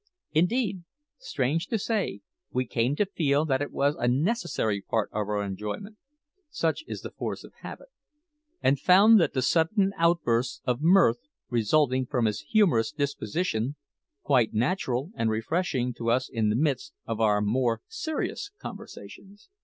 [0.33, 0.81] Indeed,
[1.19, 5.43] strange to say, we came to feel that it was a necessary part of our
[5.43, 5.97] enjoyment
[6.49, 7.89] (such is the force of habit),
[8.63, 11.19] and found the sudden outbursts of mirth,
[11.51, 13.75] resulting from his humorous disposition,
[14.23, 19.49] quite natural and refreshing to us in the midst of our more serious conversations.